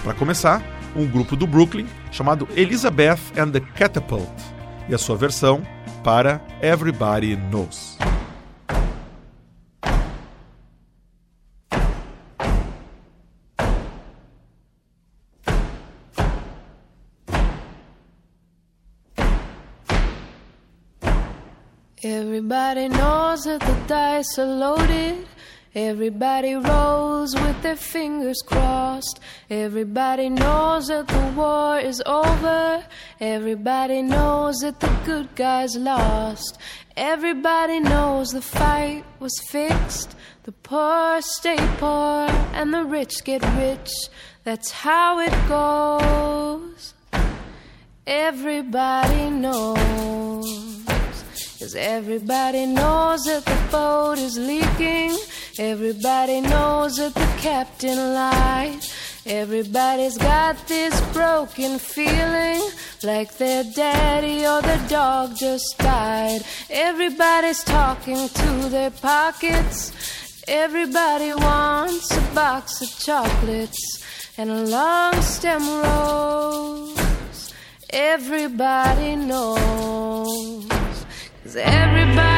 Para 0.03 0.13
começar, 0.13 0.61
um 0.95 1.05
grupo 1.05 1.35
do 1.35 1.45
Brooklyn 1.45 1.85
chamado 2.11 2.47
Elizabeth 2.55 3.19
and 3.37 3.51
the 3.51 3.59
Catapult, 3.59 4.31
e 4.89 4.95
a 4.95 4.97
sua 4.97 5.15
versão 5.15 5.61
para 6.03 6.41
Everybody 6.61 7.35
Knows. 7.35 7.97
Everybody 22.05 22.89
knows 22.89 23.43
that 23.43 23.61
the 23.61 23.77
dice 23.87 24.37
are 24.37 24.45
loaded. 24.45 25.25
Everybody 25.73 26.53
rolls 26.53 27.33
with 27.33 27.61
their 27.61 27.77
fingers 27.77 28.41
crossed. 28.45 29.21
Everybody 29.49 30.27
knows 30.27 30.87
that 30.87 31.07
the 31.07 31.33
war 31.33 31.79
is 31.79 32.03
over. 32.05 32.83
Everybody 33.21 34.01
knows 34.01 34.57
that 34.57 34.81
the 34.81 34.93
good 35.05 35.33
guys 35.35 35.77
lost. 35.77 36.57
Everybody 36.97 37.79
knows 37.79 38.31
the 38.31 38.41
fight 38.41 39.05
was 39.21 39.39
fixed. 39.47 40.13
The 40.43 40.51
poor 40.51 41.21
stay 41.21 41.55
poor 41.77 42.27
and 42.53 42.73
the 42.73 42.83
rich 42.83 43.23
get 43.23 43.41
rich. 43.55 43.91
That's 44.43 44.71
how 44.71 45.19
it 45.21 45.33
goes. 45.47 46.95
Everybody 48.05 49.29
knows. 49.29 50.22
Cause 51.63 51.75
everybody 51.75 52.65
knows 52.65 53.23
that 53.23 53.45
the 53.45 53.57
boat 53.71 54.17
is 54.17 54.37
leaking. 54.37 55.17
Everybody 55.57 56.41
knows 56.41 56.97
that 56.97 57.13
the 57.13 57.33
captain 57.39 57.95
lied. 58.13 58.81
Everybody's 59.25 60.17
got 60.17 60.57
this 60.67 60.93
broken 61.13 61.79
feeling 61.79 62.69
like 63.01 63.37
their 63.37 63.63
daddy 63.63 64.45
or 64.45 64.61
their 64.61 64.85
dog 64.89 65.37
just 65.37 65.77
died. 65.77 66.41
Everybody's 66.69 67.63
talking 67.63 68.27
to 68.27 68.67
their 68.69 68.91
pockets. 68.91 70.43
Everybody 70.49 71.33
wants 71.33 72.11
a 72.11 72.35
box 72.35 72.81
of 72.81 72.89
chocolates 72.99 74.03
and 74.37 74.49
a 74.51 74.65
long 74.65 75.13
stem 75.21 75.65
rose. 75.81 77.53
Everybody 77.89 79.15
knows. 79.15 80.82
Everybody 81.55 82.32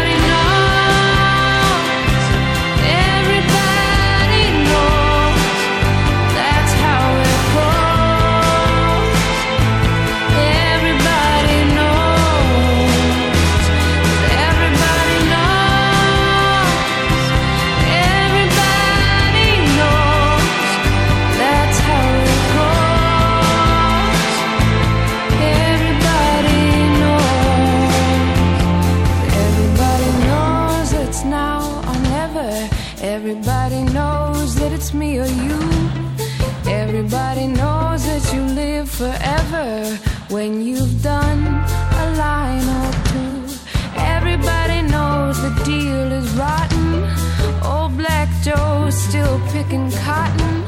cotton 49.76 50.64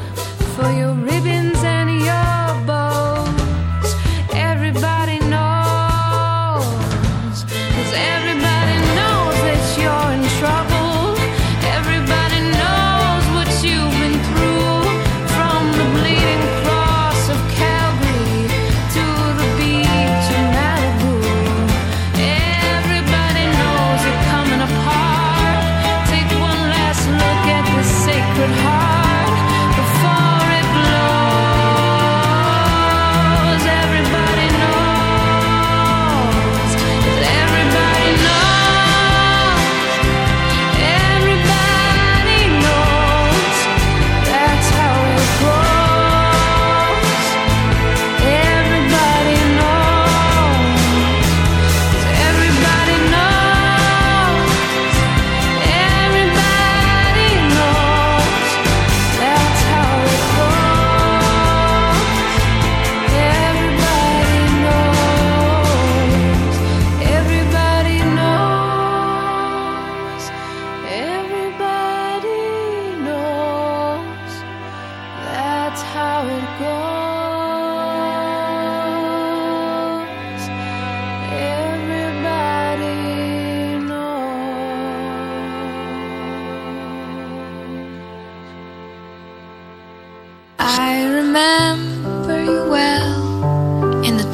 for 0.54 0.70
your 0.72 0.92
ribbons 0.92 1.37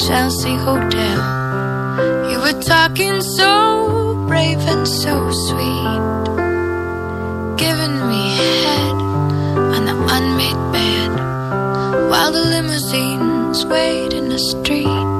Chelsea 0.06 0.54
Hotel. 0.54 1.18
You 2.30 2.38
were 2.38 2.60
talking 2.60 3.22
so 3.22 4.26
brave 4.28 4.58
and 4.58 4.86
so 4.86 5.30
sweet, 5.30 6.36
giving 7.56 7.96
me 8.10 8.36
head 8.36 8.96
on 9.76 9.86
the 9.86 9.96
unmade 10.16 10.62
bed 10.74 12.10
while 12.10 12.32
the 12.32 12.44
limousines 12.44 13.64
wait 13.64 14.12
in 14.12 14.28
the 14.28 14.38
street. 14.38 15.13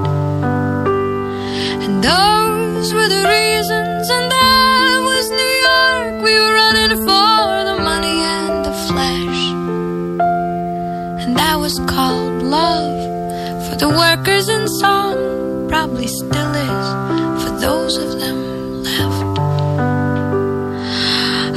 For 13.75 13.79
the 13.79 13.89
workers 13.89 14.49
in 14.49 14.68
song, 14.68 15.68
probably 15.68 16.07
still 16.07 16.55
is 16.55 17.43
for 17.43 17.51
those 17.59 17.97
of 17.97 18.20
them 18.20 18.83
left. 18.85 19.39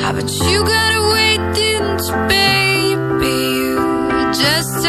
Ah, 0.04 0.12
but 0.16 0.32
you 0.50 0.64
gotta 0.64 1.02
wait, 1.14 1.42
didn't 1.54 2.02
you, 2.10 2.18
baby? 2.34 3.38
You 3.60 4.34
just 4.34 4.87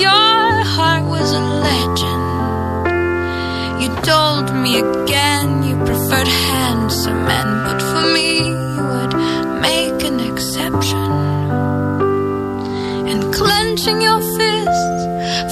your 0.00 0.64
heart 0.74 1.04
was 1.04 1.32
a 1.32 1.40
legend. 1.68 2.28
You 3.82 3.88
told 4.02 4.46
me 4.64 4.78
again 4.80 5.62
you 5.62 5.76
preferred 5.84 6.26
handsome 6.26 7.26
men, 7.26 7.48
but 7.66 7.80
for 7.90 8.04
me, 8.16 8.30
you 8.74 8.82
would 8.92 9.14
make 9.60 9.98
an 10.10 10.18
exception. 10.20 11.10
And 13.10 13.20
clenching 13.34 14.00
your 14.00 14.20
fists 14.36 15.00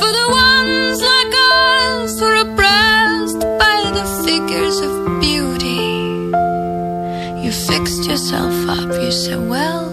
for 0.01 0.11
the 0.19 0.27
ones 0.47 0.99
like 1.13 1.33
us 1.53 2.19
who 2.19 2.25
are 2.25 2.41
oppressed 2.47 3.41
by 3.65 3.79
the 3.99 4.07
figures 4.25 4.81
of 4.81 4.93
beauty, 5.21 5.85
you 7.45 7.53
fixed 7.53 8.09
yourself 8.09 8.57
up. 8.69 8.91
You 9.03 9.13
said, 9.13 9.41
Well, 9.47 9.91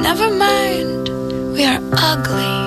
never 0.00 0.28
mind, 0.30 1.08
we 1.52 1.64
are 1.64 1.80
ugly. 1.92 2.61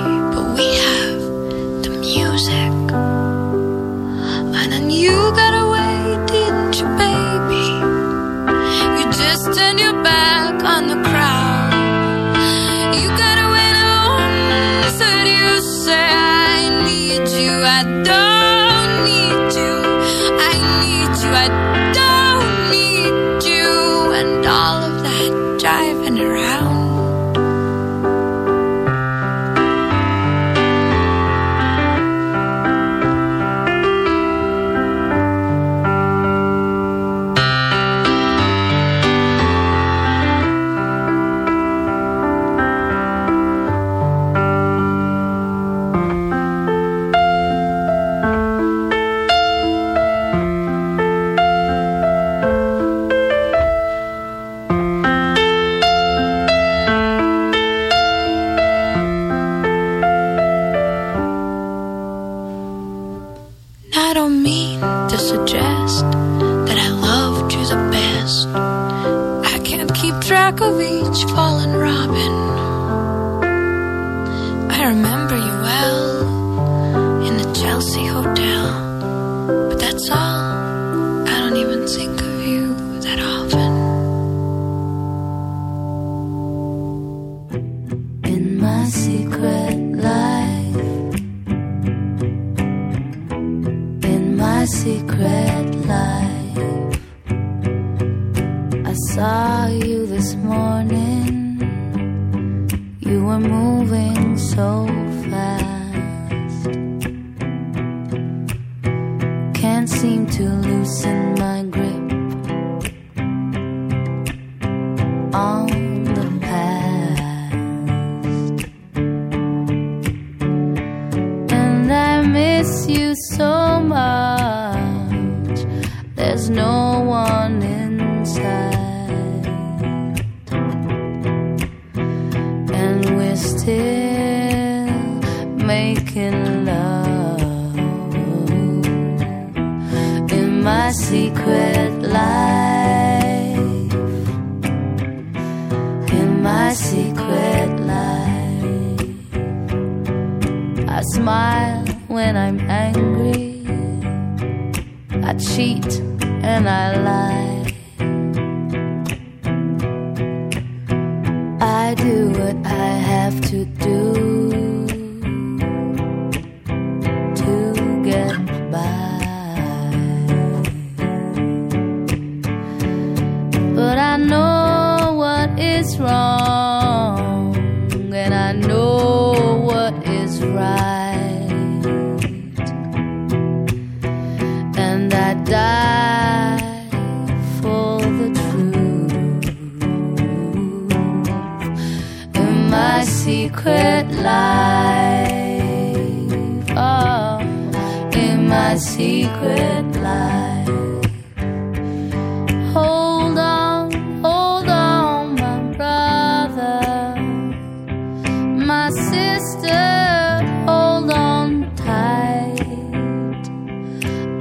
seem 110.16 110.28
to 110.28 110.44
loosen 110.68 111.36
my 111.36 111.64
grip. 111.64 111.85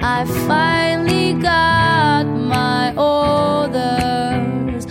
I 0.07 0.27
finally 0.47 1.33
got 1.33 2.25
my 2.25 2.95
orders. 2.95 4.87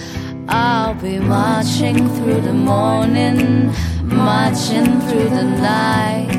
I'll 0.47 0.95
be 0.95 1.19
marching 1.19 2.09
through 2.15 2.41
the 2.41 2.53
morning, 2.53 3.67
marching 4.01 5.01
through 5.01 5.29
the 5.29 5.43
night, 5.43 6.33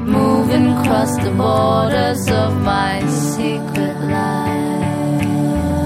moving 0.00 0.68
across 0.72 1.14
the 1.18 1.32
borders 1.32 2.26
of 2.30 2.62
my 2.62 3.06
secret 3.06 3.96
life. 4.16 5.26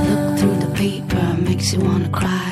Look 0.09 0.39
through 0.39 0.59
the 0.64 0.72
paper, 0.76 1.36
makes 1.41 1.72
you 1.72 1.80
wanna 1.80 2.09
cry 2.11 2.47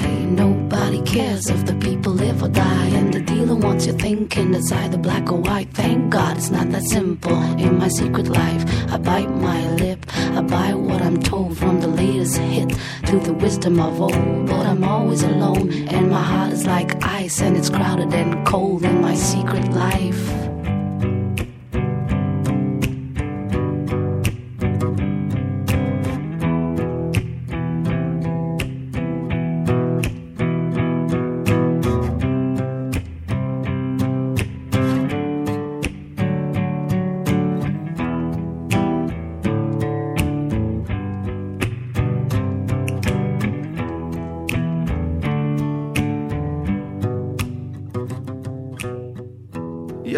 cares 1.16 1.48
if 1.48 1.64
the 1.64 1.74
people 1.76 2.12
live 2.12 2.42
or 2.42 2.48
die? 2.48 2.88
And 2.98 3.12
the 3.12 3.20
dealer 3.20 3.54
wants 3.54 3.86
you 3.86 3.94
thinking 3.94 4.54
it's 4.54 4.70
either 4.70 4.98
black 4.98 5.32
or 5.32 5.40
white. 5.40 5.70
Thank 5.72 6.10
God 6.10 6.36
it's 6.36 6.50
not 6.50 6.70
that 6.72 6.82
simple. 6.82 7.40
In 7.64 7.78
my 7.78 7.88
secret 7.88 8.28
life, 8.28 8.62
I 8.92 8.98
bite 8.98 9.30
my 9.30 9.60
lip. 9.82 10.00
I 10.38 10.42
buy 10.42 10.74
what 10.74 11.00
I'm 11.02 11.18
told 11.22 11.56
from 11.56 11.80
the 11.80 11.88
latest 11.88 12.36
hit 12.36 12.68
to 13.06 13.18
the 13.18 13.32
wisdom 13.32 13.80
of 13.80 14.00
old. 14.00 14.46
But 14.46 14.66
I'm 14.66 14.84
always 14.84 15.22
alone, 15.22 15.72
and 15.94 16.10
my 16.10 16.22
heart 16.22 16.52
is 16.52 16.66
like 16.66 17.02
ice, 17.02 17.40
and 17.40 17.56
it's 17.56 17.70
crowded 17.70 18.12
and 18.12 18.46
cold 18.46 18.84
in 18.84 19.00
my 19.00 19.14
secret 19.14 19.68
life. 19.72 20.45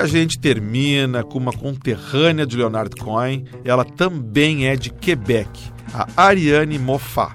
gente 0.09 0.39
termina 0.39 1.23
com 1.23 1.39
uma 1.39 1.53
conterrânea 1.53 2.45
de 2.45 2.57
Leonard 2.57 2.97
Cohen, 2.97 3.45
ela 3.65 3.85
também 3.85 4.67
é 4.67 4.75
de 4.75 4.91
Quebec, 4.91 5.49
a 5.95 6.09
Ariane 6.17 6.79
Moffat, 6.79 7.35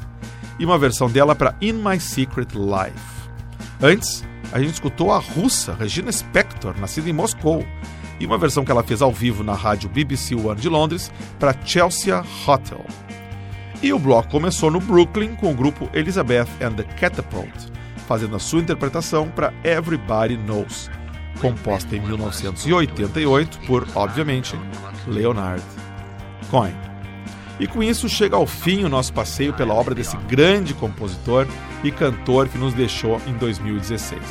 e 0.60 0.66
uma 0.66 0.78
versão 0.78 1.10
dela 1.10 1.34
para 1.34 1.56
In 1.62 1.74
My 1.74 2.00
Secret 2.00 2.50
Life. 2.54 3.30
Antes, 3.82 4.24
a 4.52 4.60
gente 4.60 4.74
escutou 4.74 5.12
a 5.12 5.20
russa 5.20 5.74
Regina 5.74 6.12
Spector, 6.12 6.78
nascida 6.80 7.10
em 7.10 7.14
Moscou, 7.14 7.66
e 8.20 8.26
uma 8.26 8.38
versão 8.38 8.66
que 8.66 8.72
ela 8.72 8.84
fez 8.84 9.02
ao 9.02 9.12
vivo 9.12 9.44
na 9.44 9.54
rádio 9.54 9.90
BBC 9.90 10.36
One 10.36 10.60
de 10.60 10.70
Londres 10.70 11.12
para 11.40 11.56
Chelsea 11.66 12.24
Hotel. 12.46 12.86
E 13.82 13.92
o 13.92 14.00
bloco 14.00 14.30
começou 14.30 14.70
no 14.72 14.80
Brooklyn 14.80 15.36
com 15.36 15.52
o 15.52 15.56
grupo 15.56 15.90
Elizabeth 15.94 16.48
and 16.62 16.74
the 16.74 16.84
Catapult, 16.84 17.72
fazendo 18.08 18.36
a 18.36 18.40
sua 18.40 18.62
interpretação 18.62 19.28
para 19.30 19.54
Everybody 19.64 20.38
Knows 20.38 20.90
composta 21.40 21.96
em 21.96 22.02
1988 22.02 23.60
por, 23.68 23.88
obviamente, 23.96 24.56
Leonard 25.08 25.64
Cohen. 26.50 26.76
E 27.60 27.68
com 27.68 27.84
isso 27.84 28.10
chega 28.10 28.36
ao 28.36 28.48
fim 28.48 28.84
o 28.84 28.90
nosso 28.90 29.14
passeio 29.14 29.54
pela 29.54 29.74
obra 29.74 29.94
desse 29.94 30.18
grande 30.18 30.74
compositor 30.74 31.48
e 31.84 31.92
cantor 31.92 32.48
que 32.50 32.58
nos 32.58 32.74
deixou 32.74 33.22
em 33.28 33.34
2016. 33.34 34.22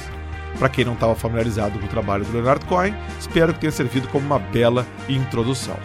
Para 0.58 0.68
quem 0.68 0.84
não 0.84 0.94
estava 0.94 1.14
familiarizado 1.14 1.78
com 1.78 1.86
o 1.86 1.88
trabalho 1.88 2.24
do 2.24 2.32
Leonard 2.32 2.64
Cohen, 2.66 2.94
espero 3.18 3.54
que 3.54 3.60
tenha 3.60 3.72
servido 3.72 4.08
como 4.08 4.26
uma 4.26 4.38
bela 4.38 4.86
introdução. 5.08 5.76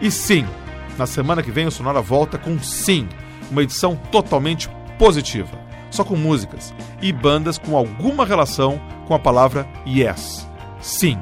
E 0.00 0.10
sim, 0.10 0.46
na 0.96 1.06
semana 1.06 1.42
que 1.42 1.50
vem 1.50 1.66
o 1.66 1.70
Sonora 1.70 2.00
volta 2.00 2.38
com 2.38 2.58
sim, 2.58 3.08
uma 3.50 3.62
edição 3.62 3.96
totalmente 4.10 4.68
positiva, 4.98 5.58
só 5.90 6.04
com 6.04 6.16
músicas 6.16 6.74
e 7.00 7.12
bandas 7.12 7.58
com 7.58 7.76
alguma 7.76 8.24
relação 8.24 8.80
com 9.06 9.14
a 9.14 9.18
palavra 9.18 9.68
yes. 9.86 10.47
Sim, 10.88 11.20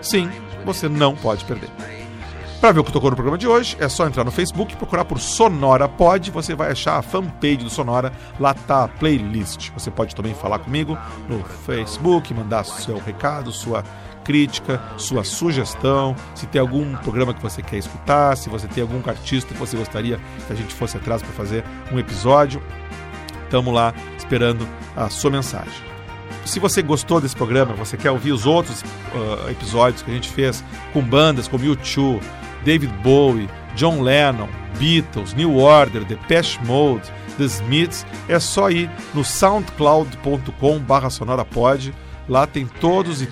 sim, 0.00 0.30
você 0.64 0.88
não 0.88 1.14
pode 1.14 1.44
perder. 1.44 1.68
Para 2.62 2.72
ver 2.72 2.80
o 2.80 2.84
que 2.84 2.90
tocou 2.90 3.10
no 3.10 3.16
programa 3.16 3.36
de 3.36 3.46
hoje, 3.46 3.76
é 3.78 3.86
só 3.86 4.06
entrar 4.06 4.24
no 4.24 4.30
Facebook 4.30 4.72
e 4.72 4.76
procurar 4.76 5.04
por 5.04 5.20
Sonora 5.20 5.86
Pod. 5.86 6.30
Você 6.30 6.54
vai 6.54 6.72
achar 6.72 6.96
a 6.96 7.02
fanpage 7.02 7.58
do 7.58 7.68
Sonora, 7.68 8.10
lá 8.40 8.54
tá 8.54 8.84
a 8.84 8.88
playlist. 8.88 9.70
Você 9.72 9.90
pode 9.90 10.16
também 10.16 10.32
falar 10.32 10.60
comigo 10.60 10.96
no 11.28 11.44
Facebook, 11.44 12.32
mandar 12.32 12.64
seu 12.64 12.96
recado, 12.98 13.52
sua 13.52 13.84
crítica, 14.24 14.80
sua 14.96 15.24
sugestão, 15.24 16.16
se 16.34 16.46
tem 16.46 16.60
algum 16.60 16.96
programa 16.96 17.34
que 17.34 17.42
você 17.42 17.60
quer 17.60 17.76
escutar, 17.76 18.34
se 18.36 18.48
você 18.48 18.66
tem 18.66 18.80
algum 18.80 19.02
artista 19.06 19.52
que 19.52 19.60
você 19.60 19.76
gostaria 19.76 20.18
que 20.46 20.52
a 20.52 20.56
gente 20.56 20.72
fosse 20.72 20.96
atrás 20.96 21.20
para 21.20 21.32
fazer 21.32 21.64
um 21.92 21.98
episódio. 21.98 22.62
Estamos 23.44 23.74
lá 23.74 23.92
esperando 24.16 24.66
a 24.96 25.10
sua 25.10 25.30
mensagem. 25.30 25.91
Se 26.44 26.58
você 26.58 26.82
gostou 26.82 27.20
desse 27.20 27.36
programa, 27.36 27.74
você 27.74 27.96
quer 27.96 28.10
ouvir 28.10 28.32
os 28.32 28.46
outros 28.46 28.82
uh, 28.82 29.50
episódios 29.50 30.02
que 30.02 30.10
a 30.10 30.14
gente 30.14 30.28
fez 30.28 30.62
com 30.92 31.00
bandas 31.00 31.46
como 31.48 31.64
YouTube, 31.64 32.20
David 32.64 32.92
Bowie, 33.02 33.48
John 33.76 34.02
Lennon, 34.02 34.48
Beatles, 34.78 35.34
New 35.34 35.56
Order, 35.56 36.04
The 36.04 36.16
Depeche 36.16 36.58
Mode, 36.64 37.10
The 37.38 37.44
Smiths, 37.44 38.06
é 38.28 38.38
só 38.38 38.70
ir 38.70 38.90
no 39.14 39.24
soundcloud.com 39.24 41.10
sonorapod. 41.10 41.94
Lá 42.28 42.46
tem 42.46 42.66
todos 42.66 43.26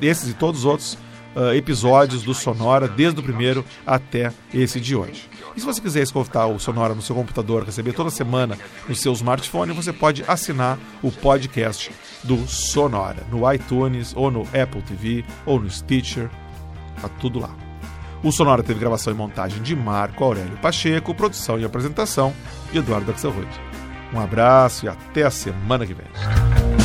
esses 0.00 0.30
e 0.30 0.34
todos 0.34 0.60
os 0.60 0.66
outros 0.66 0.98
uh, 1.34 1.52
episódios 1.54 2.22
do 2.22 2.34
Sonora, 2.34 2.88
desde 2.88 3.20
o 3.20 3.22
primeiro 3.22 3.64
até 3.86 4.32
esse 4.52 4.80
de 4.80 4.94
hoje. 4.94 5.28
E 5.56 5.60
se 5.60 5.66
você 5.66 5.80
quiser 5.80 6.02
escutar 6.02 6.46
o 6.46 6.58
Sonora 6.58 6.94
no 6.94 7.02
seu 7.02 7.14
computador, 7.14 7.64
receber 7.64 7.92
toda 7.92 8.10
semana 8.10 8.58
no 8.88 8.94
seu 8.94 9.12
smartphone, 9.12 9.72
você 9.72 9.92
pode 9.92 10.24
assinar 10.26 10.78
o 11.02 11.12
podcast 11.12 11.92
do 12.24 12.46
Sonora 12.48 13.24
no 13.30 13.50
iTunes, 13.52 14.12
ou 14.16 14.30
no 14.30 14.42
Apple 14.42 14.82
TV, 14.82 15.24
ou 15.46 15.60
no 15.60 15.70
Stitcher. 15.70 16.28
Tá 17.00 17.08
tudo 17.20 17.38
lá. 17.38 17.54
O 18.22 18.32
Sonora 18.32 18.62
teve 18.62 18.80
gravação 18.80 19.12
e 19.12 19.16
montagem 19.16 19.62
de 19.62 19.76
Marco 19.76 20.24
Aurélio 20.24 20.56
Pacheco, 20.56 21.14
produção 21.14 21.58
e 21.58 21.64
apresentação 21.64 22.32
de 22.72 22.78
Eduardo 22.78 23.10
Axelrod. 23.10 23.48
Um 24.12 24.20
abraço 24.20 24.86
e 24.86 24.88
até 24.88 25.24
a 25.24 25.30
semana 25.30 25.86
que 25.86 25.94
vem. 25.94 26.83